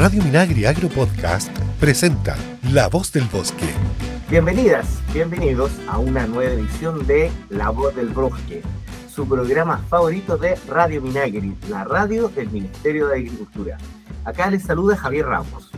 [0.00, 2.34] Radio Minagri Agro Podcast presenta
[2.72, 3.66] La Voz del Bosque.
[4.30, 8.62] Bienvenidas, bienvenidos a una nueva edición de La Voz del Bosque,
[9.14, 13.76] su programa favorito de Radio Minagri, la radio del Ministerio de Agricultura.
[14.24, 15.70] Acá les saluda Javier Ramos.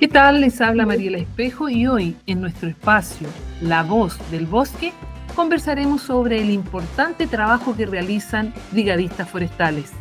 [0.00, 0.40] ¿Qué tal?
[0.40, 3.28] Les habla Mariela Espejo y hoy en nuestro espacio
[3.60, 4.94] La Voz del Bosque
[5.36, 9.92] conversaremos sobre el importante trabajo que realizan brigadistas forestales.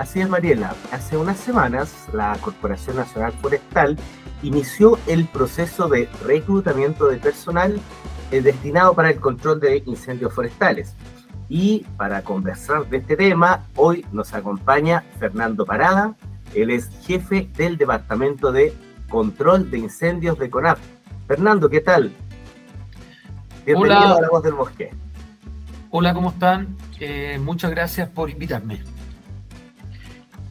[0.00, 0.74] Así es, Mariela.
[0.92, 3.98] Hace unas semanas la Corporación Nacional Forestal
[4.42, 7.78] inició el proceso de reclutamiento de personal
[8.30, 10.96] eh, destinado para el control de incendios forestales.
[11.50, 16.16] Y para conversar de este tema, hoy nos acompaña Fernando Parada.
[16.54, 18.72] Él es jefe del Departamento de
[19.10, 20.78] Control de Incendios de CONAF.
[21.28, 22.10] Fernando, ¿qué tal?
[23.66, 24.16] Bienvenido Hola.
[24.16, 24.94] a la voz del bosque.
[25.90, 26.74] Hola, ¿cómo están?
[26.98, 28.80] Eh, muchas gracias por invitarme.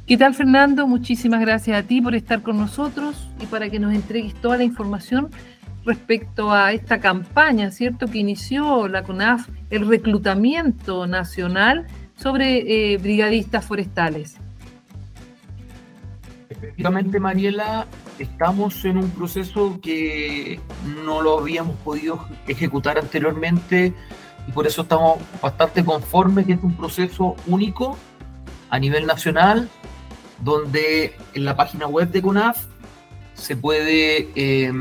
[0.10, 0.88] ¿Qué tal, Fernando?
[0.88, 4.64] Muchísimas gracias a ti por estar con nosotros y para que nos entregues toda la
[4.64, 5.30] información
[5.86, 11.86] respecto a esta campaña, ¿cierto?, que inició la CONAF, el reclutamiento nacional
[12.16, 14.38] sobre eh, brigadistas forestales.
[16.50, 17.86] Efectivamente, Mariela,
[18.18, 20.60] estamos en un proceso que
[21.06, 23.94] no lo habíamos podido ejecutar anteriormente
[24.48, 27.96] y por eso estamos bastante conformes que es un proceso único
[28.72, 29.70] a nivel nacional,
[30.42, 32.66] donde en la página web de CONAF
[33.34, 34.72] se puede, eh,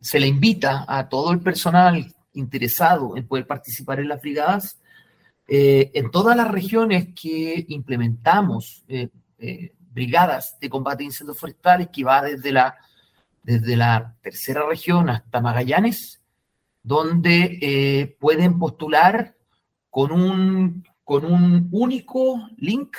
[0.00, 4.78] se le invita a todo el personal interesado en poder participar en las brigadas
[5.48, 9.10] eh, en todas las regiones que implementamos eh,
[9.92, 12.76] brigadas de combate de incendios forestales que va desde la,
[13.42, 16.22] desde la tercera región hasta Magallanes,
[16.82, 19.34] donde eh, pueden postular
[19.90, 22.96] con un, con un único link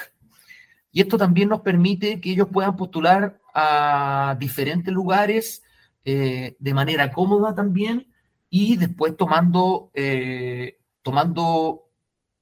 [0.93, 5.63] y esto también nos permite que ellos puedan postular a diferentes lugares
[6.05, 8.07] eh, de manera cómoda también
[8.49, 11.89] y después tomando, eh, tomando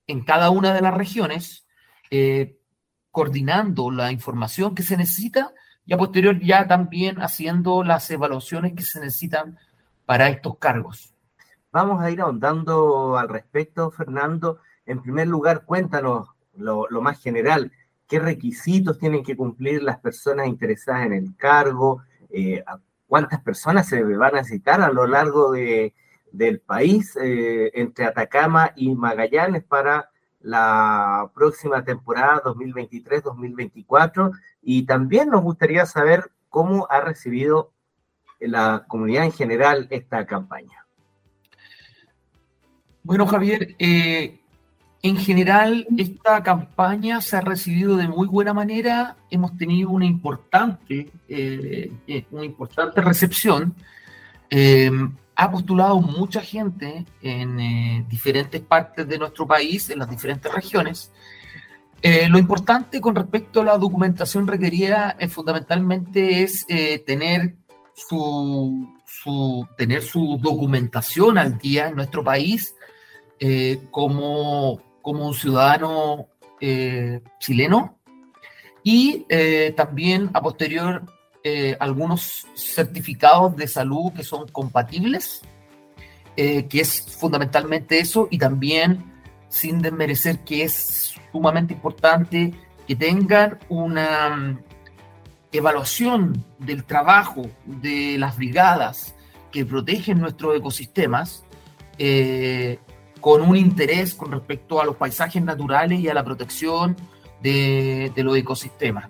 [0.05, 1.65] en cada una de las regiones
[3.11, 5.53] coordinando la información que se necesita
[5.85, 9.57] y a posterior ya también haciendo las evaluaciones que se necesitan
[10.05, 11.13] para estos cargos.
[11.71, 14.59] Vamos a ir ahondando al respecto, Fernando.
[14.85, 17.71] En primer lugar, cuéntanos lo, más general,
[18.11, 22.61] qué requisitos tienen que cumplir las personas interesadas en el cargo, eh,
[23.07, 25.93] cuántas personas se van a necesitar a lo largo de,
[26.29, 30.09] del país eh, entre Atacama y Magallanes para
[30.41, 37.71] la próxima temporada 2023-2024 y también nos gustaría saber cómo ha recibido
[38.41, 40.85] la comunidad en general esta campaña.
[43.03, 44.40] Bueno, Javier, eh,
[45.03, 49.15] en general esta campaña se ha recibido de muy buena manera.
[49.29, 53.75] Hemos tenido una importante, eh, eh, una importante recepción
[55.41, 61.11] ha postulado mucha gente en eh, diferentes partes de nuestro país, en las diferentes regiones.
[61.99, 66.67] Eh, lo importante con respecto a la documentación requerida eh, fundamentalmente es
[67.07, 67.55] tener,
[67.95, 72.75] su, su, tener su documentación al día en nuestro país
[73.89, 76.27] como, como un ciudadano
[77.39, 77.97] chileno.
[78.83, 79.25] Y
[79.75, 81.03] también a posterior
[81.43, 85.41] eh, algunos certificados de salud que son compatibles,
[86.37, 89.03] eh, que es fundamentalmente eso, y también
[89.49, 92.53] sin desmerecer que es sumamente importante
[92.87, 94.59] que tengan una mm,
[95.51, 99.15] evaluación del trabajo de las brigadas
[99.51, 101.43] que protegen nuestros ecosistemas
[101.97, 102.77] eh,
[103.21, 106.97] con un interés con respecto a los paisajes naturales y a la protección
[107.41, 109.09] de los ecosistemas.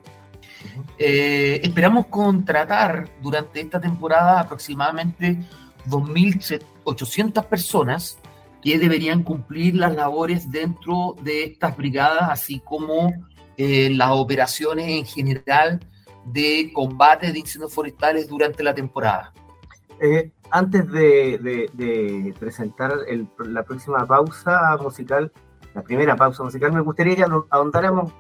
[0.98, 5.40] Eh, esperamos contratar durante esta temporada aproximadamente
[5.88, 8.20] 2.800 personas
[8.62, 13.12] que deberían cumplir las labores dentro de estas brigadas, así como
[13.58, 15.80] eh, las operaciones en general
[16.26, 19.34] de combate de incendios forestales durante la temporada.
[20.00, 22.94] Eh, antes de, presentar
[23.40, 25.32] la próxima pausa musical,
[25.74, 28.12] la primera pausa musical, me gustaría que ahondáramos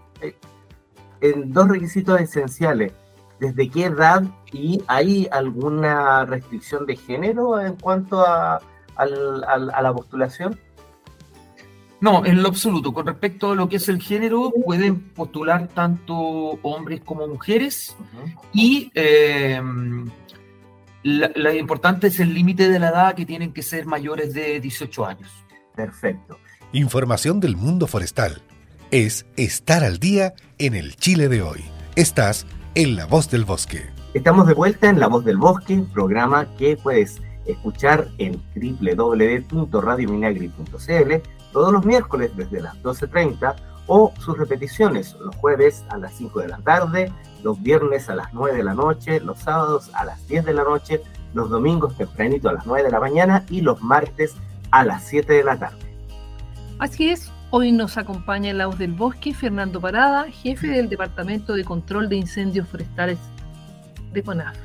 [1.21, 2.93] en dos requisitos esenciales.
[3.39, 8.61] ¿Desde qué edad y hay alguna restricción de género en cuanto a,
[8.97, 10.59] la postulación?
[11.99, 12.93] No, en lo absoluto.
[12.93, 16.15] Con respecto a lo que es el género, pueden postular tanto
[16.61, 17.95] hombres como mujeres
[18.53, 19.59] y eh,
[21.03, 25.05] lo importante es el límite de la edad que tienen que ser mayores de 18
[25.05, 25.29] años.
[25.75, 26.37] Perfecto.
[26.73, 28.41] Información del mundo forestal
[28.91, 31.63] es estar al día en el Chile de hoy.
[31.95, 32.45] Estás
[32.75, 33.89] en La Voz del Bosque.
[34.13, 41.13] Estamos de vuelta en La Voz del Bosque, programa que puedes escuchar en www.radiominagri.cl
[41.51, 43.55] todos los miércoles desde las 12.30
[43.87, 47.11] o sus repeticiones los jueves a las 5 de la tarde,
[47.43, 50.63] los viernes a las 9 de la noche, los sábados a las 10 de la
[50.63, 51.01] noche,
[51.33, 54.35] los domingos tempranito a las 9 de la mañana y los martes
[54.71, 55.77] a las 7 de la tarde.
[56.79, 61.63] Así es, hoy nos acompaña el la del bosque Fernando Parada, jefe del Departamento de
[61.63, 63.19] Control de Incendios Forestales
[64.13, 64.55] de CONAF.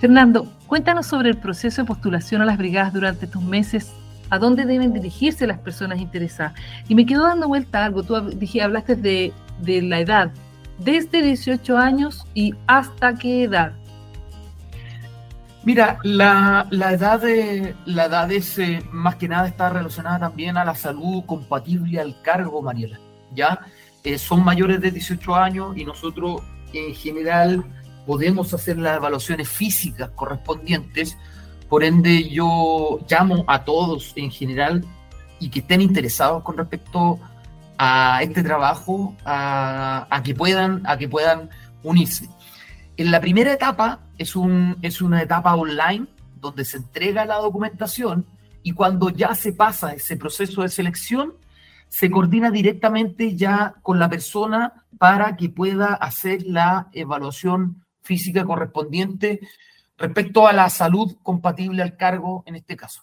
[0.00, 3.92] Fernando, cuéntanos sobre el proceso de postulación a las brigadas durante estos meses
[4.30, 6.54] a dónde deben dirigirse las personas interesadas.
[6.88, 10.30] Y me quedo dando vuelta algo, tú dije, hablaste de, de la edad,
[10.78, 13.72] desde 18 años y hasta qué edad.
[15.64, 20.56] Mira, la, la, edad, de, la edad es eh, más que nada está relacionada también
[20.56, 23.00] a la salud compatible al cargo, Mariela.
[23.34, 23.66] ¿ya?
[24.04, 26.42] Eh, son mayores de 18 años y nosotros
[26.72, 27.64] en general
[28.06, 31.18] podemos hacer las evaluaciones físicas correspondientes
[31.68, 34.84] por ende, yo llamo a todos en general
[35.38, 37.18] y que estén interesados con respecto
[37.78, 41.50] a este trabajo, a, que, puedan, a que puedan
[41.82, 42.28] unirse.
[42.96, 46.06] En la primera etapa es, un, es una etapa online
[46.40, 48.24] donde se entrega la documentación
[48.62, 51.34] y cuando ya se pasa ese proceso de selección,
[51.88, 59.40] se coordina directamente ya con la persona para que pueda hacer la evaluación física correspondiente
[59.96, 63.02] respecto a la salud compatible al cargo en este caso.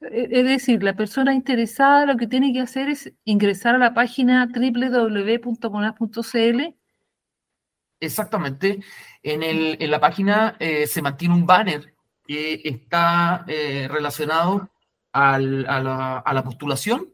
[0.00, 4.46] Es decir, la persona interesada lo que tiene que hacer es ingresar a la página
[4.46, 5.40] www.conaf.cl.
[8.00, 8.78] Exactamente.
[9.24, 11.94] En, el, en la página eh, se mantiene un banner
[12.24, 14.70] que está eh, relacionado
[15.12, 17.12] al, a, la, a, la, postulación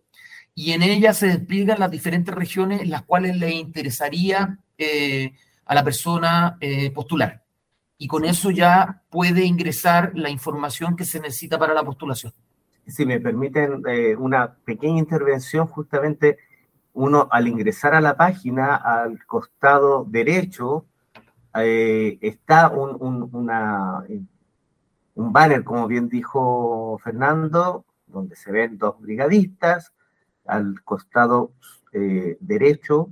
[0.54, 5.32] y en ella se despliegan las diferentes regiones en las cuales le interesaría eh,
[5.64, 6.58] a la persona
[6.94, 7.43] postular
[7.98, 12.32] y con eso ya puede ingresar la información que se necesita para la postulación.
[12.86, 16.38] Si me permiten eh, una pequeña intervención, justamente
[16.92, 20.86] uno al ingresar a la página, al costado derecho,
[21.54, 23.46] eh, está un, un,
[25.32, 29.92] banner, como bien dijo Fernando, donde se ven dos brigadistas,
[30.44, 31.52] al costado
[31.92, 33.10] eh, derecho,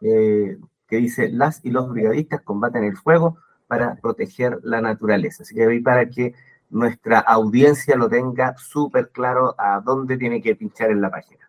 [0.00, 3.36] que dice las y los brigadistas combaten el fuego
[3.70, 5.44] para proteger la naturaleza.
[5.44, 6.34] Así que voy para que
[6.70, 11.48] nuestra audiencia lo tenga súper claro a dónde tiene que pinchar en la página.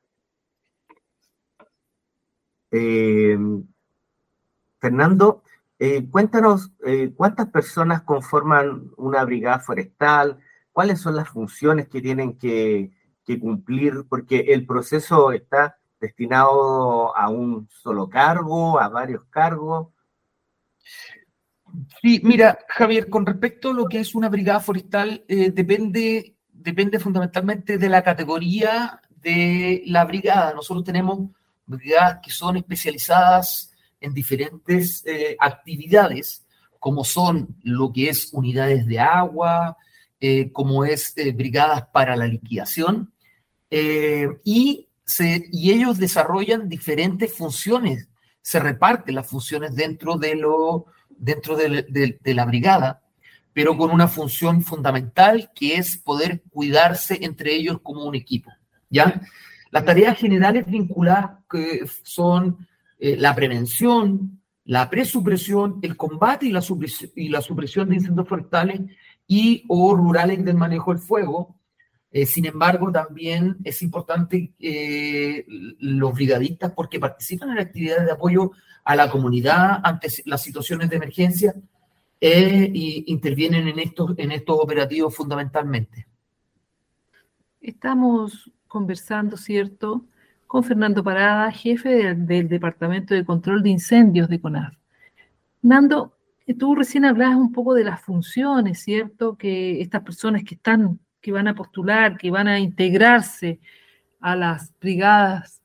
[2.69, 3.35] Eh,
[4.79, 5.41] Fernando,
[5.79, 10.37] eh, cuéntanos eh, cuántas personas conforman una brigada forestal,
[10.71, 12.91] cuáles son las funciones que tienen que,
[13.25, 19.87] que cumplir, porque el proceso está destinado a un solo cargo, a varios cargos.
[22.01, 26.99] Sí, mira, Javier, con respecto a lo que es una brigada forestal, eh, depende, depende
[26.99, 30.53] fundamentalmente de la categoría de la brigada.
[30.53, 31.29] Nosotros tenemos
[31.65, 36.45] brigadas que son especializadas en diferentes eh, actividades,
[36.79, 39.77] como son lo que es unidades de agua,
[40.19, 43.13] eh, como es brigadas para la liquidación,
[44.43, 44.87] y,
[45.19, 48.07] ellos desarrollan diferentes funciones,
[48.41, 50.87] se reparten las funciones dentro de lo
[51.21, 53.01] dentro de, la brigada,
[53.53, 58.51] pero con una función fundamental que es poder cuidarse entre ellos como un equipo.
[58.89, 59.21] ¿ya?
[59.69, 62.67] Las tareas generales vinculadas que son
[62.97, 68.27] eh, la prevención, la presupresión, el combate y la, supresión, y la supresión de incendios
[68.27, 68.81] forestales
[69.27, 71.55] y o rurales del manejo del fuego.
[72.11, 75.45] Eh, sin embargo, también es importante eh,
[75.79, 78.51] los brigadistas porque participan en actividades de apoyo
[78.83, 81.55] a la comunidad ante las situaciones de emergencia
[82.19, 82.71] e
[83.07, 86.05] intervienen en estos, en estos operativos fundamentalmente.
[87.61, 90.05] Estamos conversando, ¿cierto?,
[90.47, 94.73] con Fernando Parada, jefe del, Departamento de Control de Incendios de CONAF.
[95.61, 96.13] Nando,
[96.59, 101.31] tú recién hablabas un poco de las funciones, ¿cierto?, que estas personas que están, que
[101.31, 103.59] van a postular, que van a integrarse
[104.19, 105.61] a las brigadas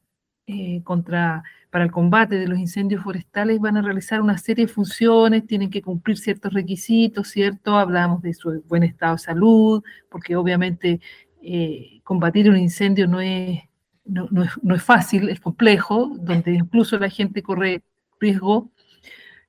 [0.46, 1.42] eh, contra
[1.76, 5.68] para el combate de los incendios forestales van a realizar una serie de funciones, tienen
[5.68, 7.76] que cumplir ciertos requisitos, ¿cierto?
[7.76, 11.00] Hablamos de su buen estado de salud, porque obviamente
[11.42, 13.60] eh, combatir un incendio no es,
[14.06, 14.42] no,
[14.74, 17.82] es, fácil, es complejo, donde incluso la gente corre
[18.20, 18.70] riesgo.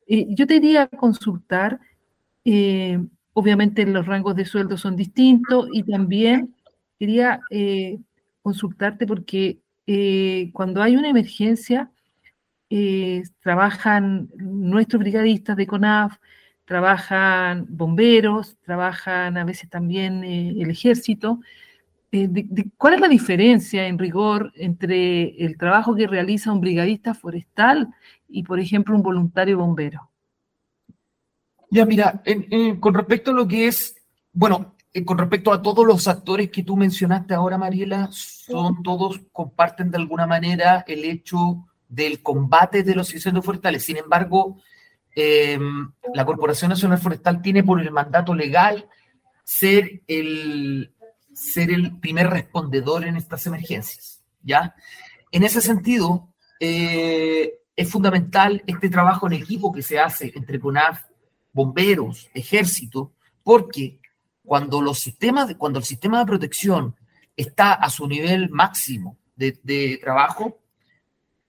[0.06, 1.80] yo te diría consultar,
[2.44, 3.00] eh,
[3.38, 6.56] obviamente los rangos de sueldo son distintos y también
[7.00, 8.00] quería eh,
[8.42, 9.60] consultarte porque
[10.52, 11.90] cuando hay una emergencia,
[12.70, 16.18] eh, trabajan nuestros brigadistas de CONAF,
[16.66, 21.40] trabajan bomberos, trabajan a veces también eh, el ejército.
[22.12, 22.30] Eh,
[22.78, 27.88] ¿Cuál es la diferencia en rigor entre el trabajo que realiza un brigadista forestal
[28.28, 30.10] y, por ejemplo, un voluntario bombero?
[31.70, 32.22] Ya, mira,
[32.80, 33.96] con respecto a lo que es,
[34.32, 39.92] bueno, con respecto a todos los actores que tú mencionaste ahora, Mariela, son todos, comparten
[39.92, 43.84] de alguna manera el hecho del combate de los incendios forestales.
[43.84, 44.58] Sin embargo,
[45.20, 48.88] Em, la Corporación Nacional Forestal tiene por el mandato legal
[49.44, 50.94] ser el,
[51.34, 54.22] ser el primer respondedor en estas emergencias.
[54.44, 54.76] ¿ya?
[55.32, 61.02] En ese sentido, eh, es fundamental este trabajo en equipo que se hace entre CONAF,
[61.58, 64.00] bomberos, ejército, porque
[64.46, 66.96] cuando, los sistemas cuando el sistema de protección
[67.36, 70.60] está a su nivel máximo de, de trabajo,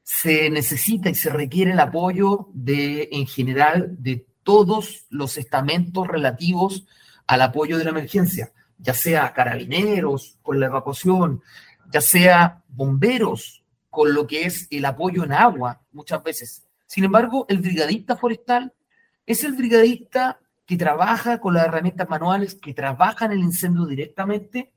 [0.02, 6.86] se necesita y se requiere el apoyo de, en general, de todos los estamentos relativos
[7.26, 11.42] al apoyo de la emergencia, ya sea carabineros con la evacuación,
[11.92, 16.66] ya sea bomberos con lo que es el apoyo en agua muchas veces.
[16.86, 18.72] Sin embargo, el brigadista forestal
[19.28, 24.72] es el brigadista que trabaja con las herramientas manuales, que trabaja en el incendio directamente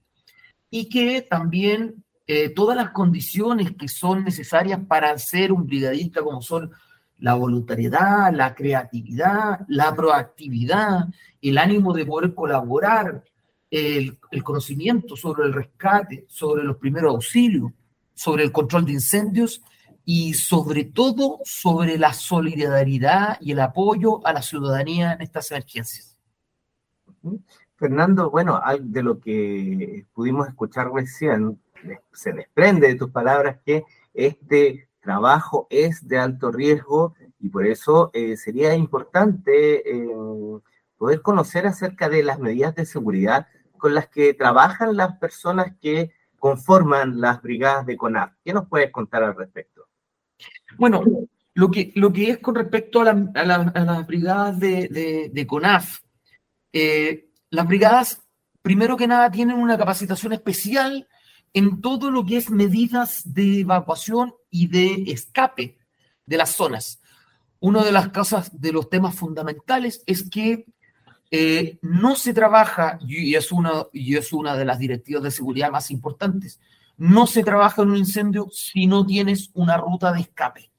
[0.70, 6.42] y que también eh, todas las condiciones que son necesarias para ser un brigadista, como
[6.42, 6.70] son
[7.20, 11.08] la voluntariedad, la creatividad, la proactividad,
[11.42, 13.24] el ánimo de poder colaborar,
[13.70, 17.72] el, el, conocimiento sobre el rescate, sobre los primeros auxilios,
[18.14, 19.62] sobre el control de incendios
[20.14, 26.18] y sobre todo sobre la solidaridad y el apoyo a la ciudadanía en estas emergencias.
[27.78, 31.62] Fernando, bueno, de lo que pudimos escuchar recién,
[32.12, 38.10] se desprende de tus palabras que este trabajo es de alto riesgo y por eso
[38.12, 40.10] eh, sería importante eh,
[40.98, 46.12] poder conocer acerca de las medidas de seguridad con las que trabajan las personas que
[46.38, 48.34] conforman las brigadas de CONAF.
[48.44, 49.88] ¿Qué nos puedes contar al respecto?
[50.78, 51.04] Bueno,
[51.54, 56.00] lo que, lo que es con respecto a, las brigadas de, CONAF,
[56.74, 58.22] eh, las brigadas,
[58.62, 61.08] primero que nada, tienen una capacitación especial
[61.54, 65.78] en todo lo que es medidas de evacuación y de escape
[66.26, 67.02] de las zonas.
[67.60, 70.66] Una de las cosas, de los temas fundamentales es que
[71.30, 75.72] eh, no se trabaja, y es, una, y es una de las directivas de seguridad
[75.72, 76.60] más importantes,
[76.98, 80.72] no se trabaja en un incendio si no tienes una ruta de escape.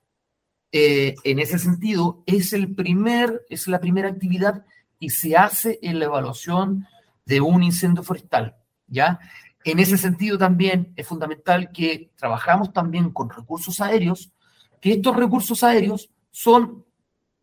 [0.71, 4.65] Eh, en ese sentido, es, el primer, es la primera actividad
[4.99, 6.87] que se hace en la evaluación
[7.27, 9.19] de un incendio forestal, ¿ya?
[9.65, 14.33] En ese sentido también es fundamental que trabajamos también con recursos aéreos,
[14.81, 16.85] que estos recursos aéreos son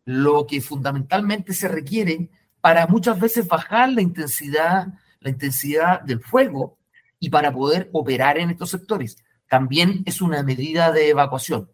[0.04, 2.28] lo que fundamentalmente se requiere
[2.60, 4.88] para muchas veces bajar la intensidad,
[5.20, 6.78] la intensidad del fuego
[7.20, 9.18] y para poder operar en estos sectores.
[9.48, 11.70] También es una medida de evacuación.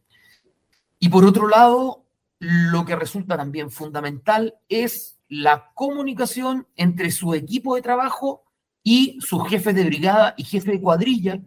[0.98, 2.04] Y por otro lado,
[2.38, 8.44] lo que resulta también fundamental es la comunicación entre su equipo de trabajo
[8.82, 11.40] y sus jefes de brigada y jefes de cuadrilla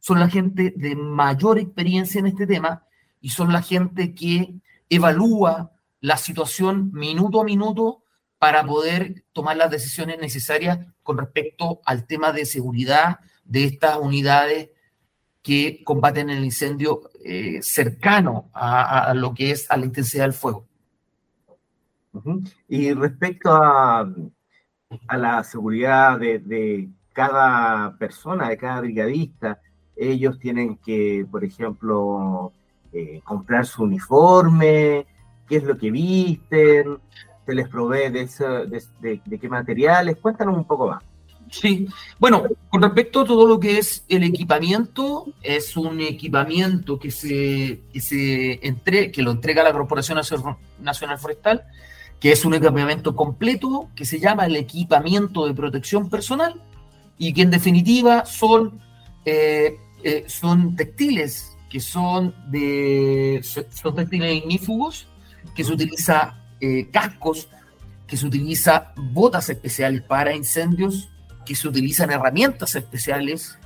[0.00, 2.84] son la gente de mayor experiencia en este tema
[3.20, 4.54] y son la gente que
[4.88, 8.04] evalúa la situación minuto a minuto
[8.38, 14.70] para poder tomar las decisiones necesarias con respecto al tema de seguridad de estas unidades
[15.42, 20.66] que combaten el incendio eh, cercano a, lo que es a la intensidad del fuego.
[22.68, 24.08] Y respecto a,
[25.08, 29.60] a la seguridad de, cada persona, de cada brigadista.
[29.96, 32.52] Ellos tienen que, por ejemplo,
[32.92, 35.06] eh, comprar su uniforme,
[35.48, 36.98] qué es lo que visten,
[37.46, 40.18] se les provee de, de, qué materiales.
[40.18, 41.02] Cuéntanos un poco más.
[41.50, 41.86] Sí,
[42.18, 47.80] bueno, con respecto a todo lo que es el equipamiento, es un equipamiento que se,
[47.92, 50.18] que lo entrega la Corporación
[50.80, 51.64] Nacional Forestal
[52.20, 56.60] que es un equipamiento completo que se llama el equipamiento de protección personal
[57.18, 58.80] y que en definitiva son,
[59.24, 65.08] eh, eh, son textiles que son de son textiles ignífugos,
[65.54, 67.48] que se utiliza eh, cascos,
[68.06, 71.08] que se utiliza botas especiales para incendios,
[71.46, 73.58] que se utilizan herramientas especiales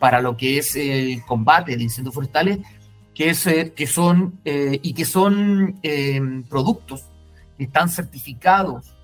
[0.00, 2.58] para lo que es el combate de incendios forestales,
[3.14, 5.80] que, es, que son y que son
[6.48, 7.04] productos
[7.58, 8.94] están certificados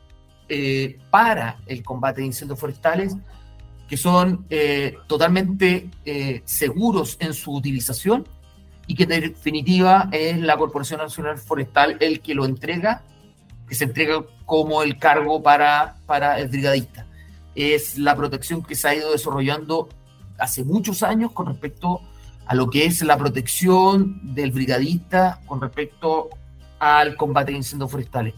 [0.49, 3.17] eh, para el combate de incendios forestales,
[3.89, 8.27] que son eh, totalmente eh, seguros en su utilización
[8.87, 13.03] y que en definitiva es la Corporación Nacional Forestal el que lo entrega
[13.69, 17.07] que se entrega como el cargo para, para el brigadista.
[17.55, 19.89] Es la protección que se ha ido desarrollando
[20.39, 22.01] hace muchos años con respecto
[22.47, 26.31] a lo que es la protección del brigadista con respecto
[26.79, 28.35] al combate de incendios forestales.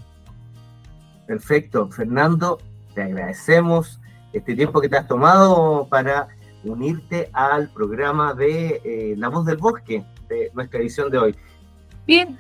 [1.26, 2.58] Perfecto, Fernando,
[2.94, 3.98] te agradecemos
[4.32, 6.28] este tiempo que te has tomado para
[6.64, 11.36] unirte al programa de eh, La Voz del Bosque, de nuestra edición de hoy.
[12.06, 12.38] Bien,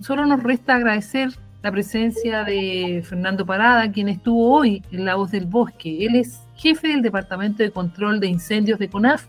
[0.00, 1.30] solo nos resta agradecer
[1.64, 6.04] la presencia de Fernando Parada, quien estuvo hoy en La Voz del Bosque.
[6.04, 9.24] Él es jefe del Departamento de Control de Incendios de CONAF,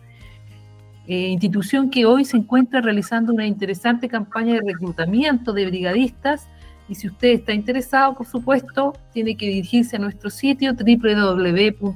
[1.07, 6.49] eh, institución que hoy se encuentra realizando una interesante campaña de reclutamiento de brigadistas.
[6.89, 11.87] Y si usted está interesado, por supuesto, tiene que dirigirse a nuestro sitio www.conaf.cl.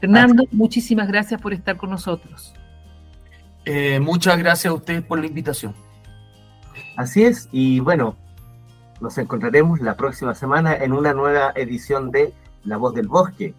[0.00, 2.54] Fernando, muchísimas gracias por estar con nosotros.
[3.64, 5.74] Eh, muchas gracias a ustedes por la invitación.
[6.96, 8.16] Así es, y bueno,
[9.00, 12.32] nos encontraremos la próxima semana en una nueva edición de
[12.64, 13.54] La Voz del Bosque,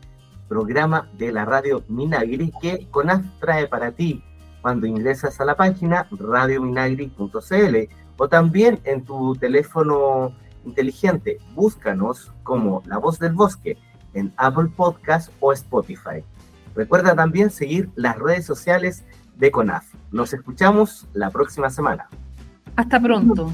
[0.47, 4.23] programa de la radio Minagri que CONAF trae para ti
[4.61, 7.75] cuando ingresas a la página radiominagri.cl
[8.17, 10.33] o también en tu teléfono
[10.65, 11.39] inteligente.
[11.55, 13.77] Búscanos como La Voz del Bosque
[14.13, 16.23] en Apple Podcast o Spotify.
[16.75, 19.05] Recuerda también seguir las redes sociales
[19.37, 19.85] de CONAF.
[20.11, 22.09] Nos escuchamos la próxima semana.
[22.75, 23.53] Hasta pronto.